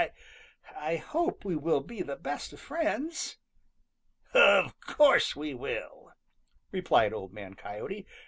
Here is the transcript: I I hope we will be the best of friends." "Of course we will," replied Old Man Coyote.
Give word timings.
I 0.01 0.11
I 0.75 0.95
hope 0.95 1.45
we 1.45 1.55
will 1.55 1.81
be 1.81 2.01
the 2.01 2.15
best 2.15 2.53
of 2.53 2.59
friends." 2.59 3.37
"Of 4.33 4.73
course 4.81 5.35
we 5.35 5.53
will," 5.53 6.11
replied 6.71 7.13
Old 7.13 7.33
Man 7.33 7.53
Coyote. 7.53 8.07